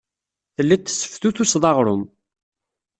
[0.55, 2.03] Telliḍ tesseftutuseḍ aɣrum.